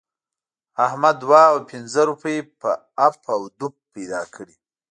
احمد 0.85 1.15
دوه 1.23 1.41
او 1.51 1.57
پينځه 1.69 2.01
روپۍ 2.09 2.37
په 2.59 2.69
اپ 3.07 3.21
و 3.41 3.41
دوپ 3.59 3.75
پیدا 3.93 4.21
کړې. 4.35 4.55